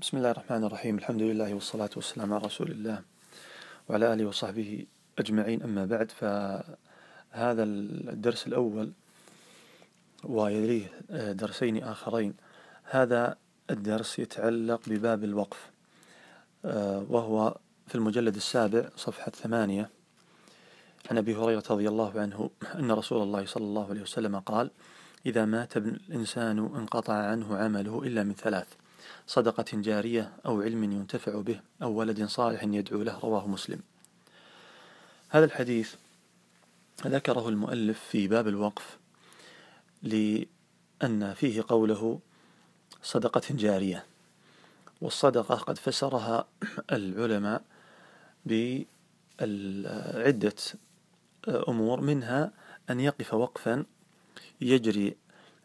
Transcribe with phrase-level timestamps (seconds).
[0.00, 3.02] بسم الله الرحمن الرحيم الحمد لله والصلاة والسلام على رسول الله
[3.88, 4.86] وعلى آله وصحبه
[5.18, 8.92] أجمعين أما بعد فهذا الدرس الأول
[10.24, 10.86] ويليه
[11.32, 12.34] درسين آخرين
[12.84, 13.36] هذا
[13.70, 15.70] الدرس يتعلق بباب الوقف
[17.10, 19.90] وهو في المجلد السابع صفحة ثمانية
[21.10, 24.70] عن أبي هريرة رضي الله عنه أن رسول الله صلى الله عليه وسلم قال
[25.26, 28.77] إذا مات الإنسان انقطع عنه عمله إلا من ثلاث
[29.26, 33.80] صدقة جارية أو علم ينتفع به أو ولد صالح يدعو له رواه مسلم.
[35.28, 35.94] هذا الحديث
[37.06, 38.98] ذكره المؤلف في باب الوقف
[40.02, 42.20] لأن فيه قوله
[43.02, 44.04] صدقة جارية
[45.00, 46.48] والصدقة قد فسرها
[46.92, 47.62] العلماء
[48.46, 48.86] بعدة
[51.48, 52.52] أمور منها
[52.90, 53.84] أن يقف وقفا
[54.60, 55.16] يجري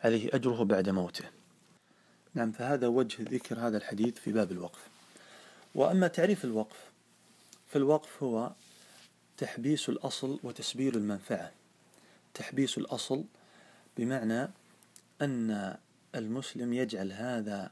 [0.03, 1.25] عليه أجره بعد موته.
[2.35, 4.87] نعم فهذا وجه ذكر هذا الحديث في باب الوقف.
[5.75, 6.77] وأما تعريف الوقف
[7.67, 8.51] فالوقف هو
[9.37, 11.51] تحبيس الأصل وتسبيل المنفعة.
[12.33, 13.23] تحبيس الأصل
[13.97, 14.49] بمعنى
[15.21, 15.77] أن
[16.15, 17.71] المسلم يجعل هذا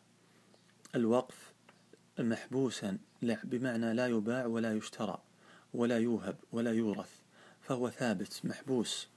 [0.96, 1.52] الوقف
[2.20, 2.98] محبوسا
[3.44, 5.22] بمعنى لا يباع ولا يشترى
[5.74, 7.10] ولا يوهب ولا يورث
[7.62, 9.08] فهو ثابت محبوس.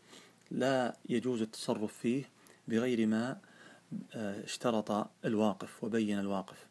[0.51, 2.25] لا يجوز التصرف فيه
[2.69, 3.39] بغير ما
[4.15, 6.67] اشترط الواقف وبين الواقف.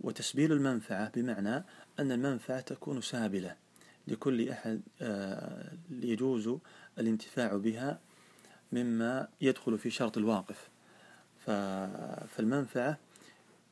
[0.00, 1.64] وتسبيل المنفعة بمعنى
[1.98, 3.56] أن المنفعة تكون سابلة
[4.08, 6.58] لكل أحد آه، يجوز
[6.98, 8.00] الانتفاع بها
[8.72, 10.68] مما يدخل في شرط الواقف.
[11.46, 12.98] فالمنفعة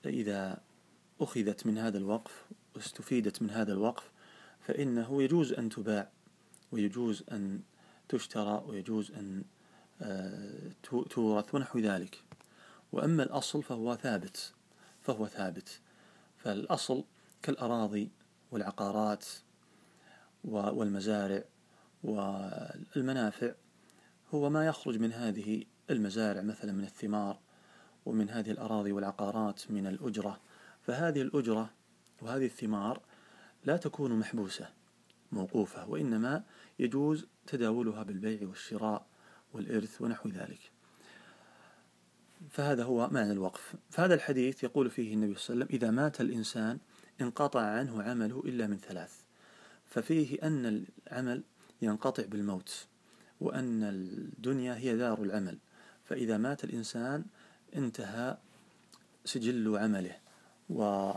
[0.06, 0.61] إذا
[1.20, 2.45] أخذت من هذا الوقف
[2.77, 4.11] واستفيدت من هذا الوقف
[4.61, 6.11] فإنه يجوز أن تباع
[6.72, 7.61] ويجوز أن
[8.08, 9.45] تشترى ويجوز أن
[10.02, 10.72] آه،
[11.11, 12.22] تورث ونحو ذلك.
[12.92, 14.52] وأما الأصل فهو ثابت
[15.00, 15.80] فهو ثابت.
[16.36, 17.05] فالأصل
[17.42, 18.10] كالأراضي
[18.50, 19.24] والعقارات
[20.44, 21.44] والمزارع
[22.05, 23.52] والمنافع.
[24.34, 27.39] هو ما يخرج من هذه المزارع مثلا من الثمار
[28.06, 30.40] ومن هذه الأراضي والعقارات من الأجرة.
[30.83, 31.70] فهذه الأجرة
[32.23, 33.00] وهذه الثمار
[33.64, 34.68] لا تكون محبوسة
[35.33, 36.45] موقوفة وإنما
[36.79, 39.06] يجوز تداولها بالبيع والشراء
[39.52, 40.80] والإرث ونحو ذلك.
[42.51, 43.74] فهذا هو معنى الوقف.
[43.90, 46.78] فهذا الحديث يقول فيه النبي صلى الله عليه وسلم إذا مات الإنسان
[47.20, 49.12] انقطع عنه عمله إلا من ثلاث.
[49.86, 51.42] ففيه أن العمل
[51.83, 52.86] ينقطع بالموت
[53.40, 55.58] وأن الدنيا هي دار العمل.
[56.05, 57.24] فإذا مات الإنسان
[57.77, 58.36] انتهى
[59.24, 60.17] سجل عمله
[60.70, 61.12] و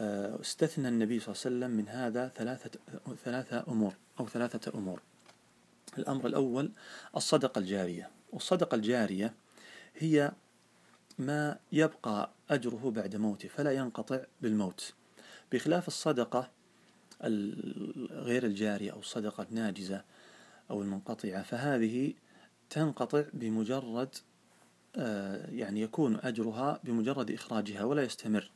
[0.00, 0.40] آه،
[0.78, 2.70] النبي صلى الله عليه وسلم من هذا ثلاثة
[3.24, 5.00] ثلاثة أمور أو ثلاثة أمور.
[5.98, 6.70] الأمر الأول
[7.16, 8.10] الصدقة الجارية.
[8.32, 9.34] والصدقة الجارية
[9.96, 10.32] هي
[11.18, 14.92] ما يبقى أجره بعد موته فلا ينقطع بالموت.
[15.52, 16.50] بخلاف الصدقة
[18.10, 20.04] غير الجارية أو الصدقة الناجزة
[20.70, 22.14] أو المنقطعة فهذه
[22.70, 24.08] تنقطع بمجرد
[24.96, 28.50] آه، يعني يكون أجرها بمجرد إخراجها ولا يستمر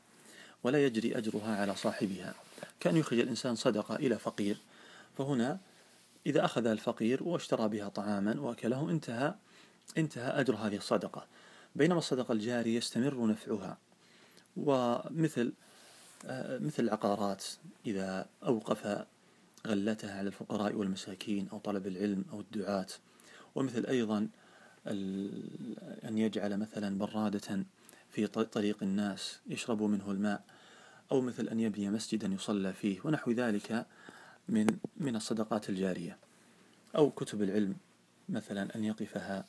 [0.62, 2.34] ولا يجري أجرها على صاحبها.
[2.80, 4.58] كأن يخرج الإنسان صدقة إلى فقير
[5.18, 5.58] فهنا
[6.26, 9.34] إذا أخذ الفقير واشترى بها طعاما وأكله انتهى
[9.96, 11.26] انتهى أجر هذه الصدقة.
[11.76, 13.78] بينما الصدقة الجارية يستمر نفعها.
[14.56, 15.52] ومثل
[16.26, 17.44] آه، مثل العقارات
[17.86, 19.04] إذا أوقف
[19.66, 22.86] غلتها على الفقراء والمساكين أو طلب العلم أو الدعاة.
[23.54, 24.28] ومثل أيضا
[26.04, 27.64] أن يجعل مثلا برادة
[28.10, 30.44] في طريق الناس يشربوا منه الماء.
[31.12, 33.86] أو مثل أن يبني مسجدا يصلى فيه ونحو ذلك
[34.48, 34.66] من
[34.96, 36.18] من الصدقات الجارية.
[36.96, 37.76] أو كتب العلم
[38.28, 39.44] مثلا أن يقفها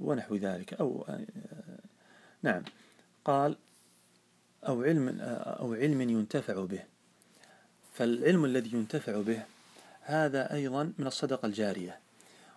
[0.00, 1.26] ونحو ذلك أو آه،
[2.42, 2.62] نعم.
[3.24, 3.56] قال
[4.68, 6.84] أو علم أو علم ينتفع به.
[7.94, 9.42] فالعلم الذي ينتفع به
[10.00, 11.98] هذا أيضا من الصدقة الجارية.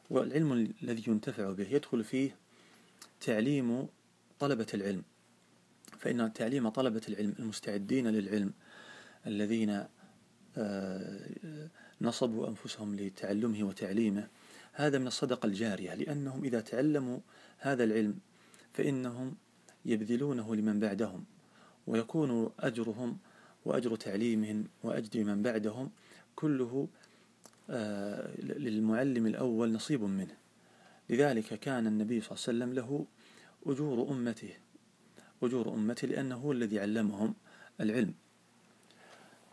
[0.09, 2.35] والعلم الذي ينتفع به يدخل فيه
[3.21, 3.87] تعليم
[4.39, 5.03] طلبة العلم.
[5.99, 8.53] فإن تعليم طلبة العلم المستعدين للعلم
[9.27, 9.85] الذين
[10.57, 11.29] آه،
[12.01, 14.27] نصبوا أنفسهم لتعلمه وتعليمه
[14.75, 17.19] هذا من الصدقة الجارية لأنهم إذا تعلموا
[17.57, 18.19] هذا العلم
[18.73, 19.35] فإنهم
[19.85, 21.25] يبذلونه لمن بعدهم
[21.87, 23.17] ويكون أجرهم
[23.65, 25.91] وأجر تعليمهم وأجر من بعدهم
[26.35, 26.87] كله
[27.69, 30.37] آه، للمعلم الأول نصيب منه.
[31.09, 33.05] لذلك كان النبي صلى الله عليه وسلم له
[33.65, 34.53] أجور أمته
[35.43, 37.33] أجور أمته لأنه هو الذي علمهم
[37.81, 38.13] العلم.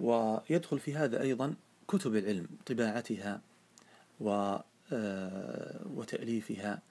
[0.01, 1.55] ويدخل في هذا أيضا
[1.89, 3.41] كتب العلم طباعتها
[4.21, 4.57] و
[5.87, 6.83] وتأليفها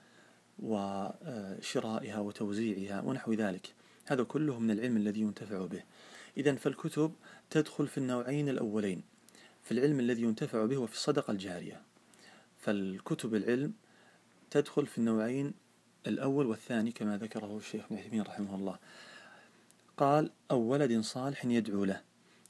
[0.60, 3.74] وشرائها وتوزيعها ونحو ذلك.
[4.06, 5.84] هذا كله من العلم الذي ينتفع به.
[6.38, 7.14] إذا فالكتب
[7.50, 9.04] تدخل في النوعين الأولين.
[9.64, 11.82] في العلم الذي ينتفع به وفي الصدقة الجارية.
[12.60, 13.74] فالكتب العلم
[14.52, 15.54] تدخل في النوعين
[16.08, 18.78] الأول والثاني كما ذكره الشيخ ابن عثيمين رحمه الله.
[19.98, 22.02] قال أو ولد صالح يدعو له.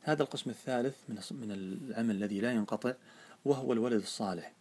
[0.01, 2.93] هذا القسم الثالث من من العمل الذي لا ينقطع
[3.45, 4.53] وهو الولد الصالح.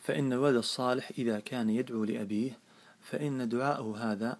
[0.00, 2.58] فإن الولد الصالح إذا كان يدعو لأبيه
[3.00, 4.38] فإن دعاءه هذا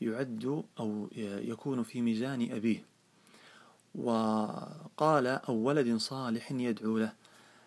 [0.00, 2.84] يعد أو يكون في ميزان أبيه.
[3.94, 7.12] وقال أو ولد صالح يدعو له.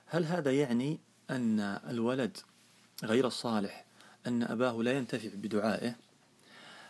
[0.06, 1.59] هل هذا يعني أن
[1.89, 2.38] الولد
[3.03, 3.85] غير الصالح
[4.27, 5.95] أن أباه لا ينتفع بدعائه؟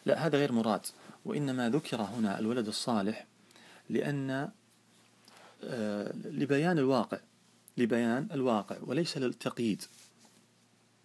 [0.05, 0.85] لا هذا غير مراد.
[1.25, 3.25] وإنما ذكر هنا الولد الصالح
[3.89, 4.49] لأن
[5.63, 7.19] آه، لبيان الواقع
[7.77, 9.83] لبيان الواقع وليس للتقييد.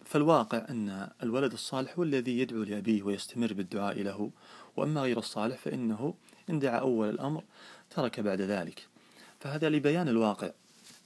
[0.05, 4.31] فالواقع أن الولد الصالح هو الذي يدعو لأبيه ويستمر بالدعاء له
[4.77, 6.13] وأما غير الصالح فإنه
[6.49, 7.43] إن دعا أول الأمر
[7.89, 8.87] ترك بعد ذلك.
[9.39, 10.49] فهذا لبيان الواقع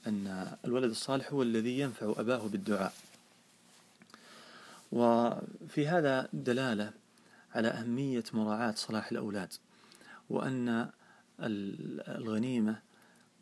[0.06, 2.94] أن الولد الصالح هو الذي ينفع أباه بالدعاء.
[4.92, 6.92] وفي هذا دلالة
[7.54, 9.52] على أهمية مراعاة صلاح الأولاد
[10.30, 10.90] وأن
[12.08, 12.82] الغنيمة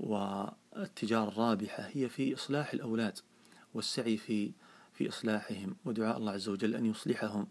[0.01, 3.19] والتجارة الرابحة هي في إصلاح الأولاد
[3.75, 4.51] والسعي في
[4.97, 7.47] في إصلاحهم ودعاء الله عز وجل أن يصلحهم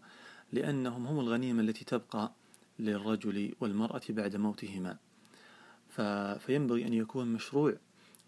[0.52, 2.32] لأنهم هم الغنيمة التي تبقى
[2.78, 4.96] للرجل والمرأة بعد موتهما.
[6.38, 7.76] فينبغي أن يكون مشروع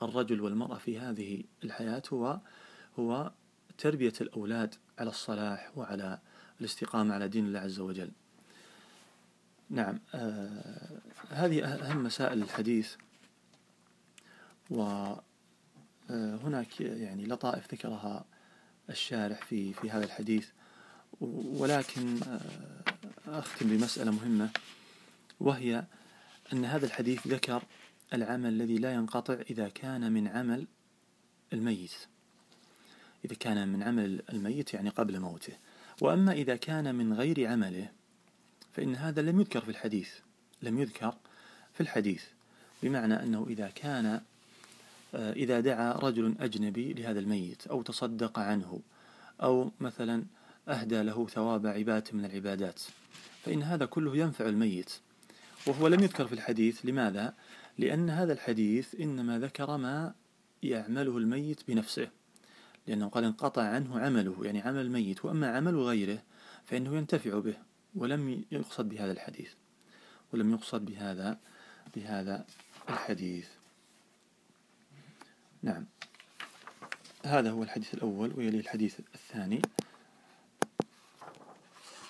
[0.03, 2.41] الرجل والمرأة في هذه الحياة هو
[2.99, 3.33] هو
[3.79, 6.19] تربية الأولاد على الصلاح وعلى
[6.61, 8.11] الاستقامة على دين الله عز وجل.
[9.71, 11.01] نعم آه
[11.31, 12.95] هذه أهم مسائل الحديث.
[14.71, 15.23] وهناك
[16.83, 18.25] آه، يعني لطائف ذكرها
[18.91, 20.49] الشارح في في هذا الحديث.
[21.21, 24.51] ولكن آه، أختم بمسألة مهمة
[25.41, 25.85] وهي
[26.53, 27.63] أن هذا الحديث ذكر
[28.15, 30.67] العمل الذي لا ينقطع إذا كان من عمل
[31.53, 31.95] الميت.
[33.25, 35.53] إذا كان من عمل الميت يعني قبل موته.
[36.01, 37.91] وأما إذا كان من غير عمله
[38.73, 40.11] فإن هذا لم يذكر في الحديث.
[40.63, 41.15] لم يذكر
[41.75, 42.25] في الحديث.
[42.83, 44.21] بمعنى أنه إذا كان
[45.15, 48.81] إذا دعا رجل أجنبي لهذا الميت أو تصدق عنه
[49.43, 50.25] أو مثلا
[50.69, 52.83] أهدى له ثواب عبادة من العبادات
[53.45, 54.93] فإن هذا كله ينفع الميت.
[55.67, 57.35] وهو لم يذكر في الحديث لماذا؟
[57.79, 60.15] لأن هذا الحديث إنما ذكر ما
[60.63, 62.09] يعمله الميت بنفسه
[62.87, 65.25] لأنه قال انقطع عنه عمله يعني عمل الميت.
[65.25, 66.23] وأما عمل غيره
[66.65, 67.55] فإنه ينتفع به
[67.95, 69.51] ولم يقصد بهذا الحديث.
[70.33, 71.39] ولم يقصد بهذا
[71.97, 72.45] بهذا
[72.89, 73.58] الحديث.
[75.63, 75.85] نعم.
[77.25, 79.63] هذا هو الحديث الأول ويلي الحديث الثاني.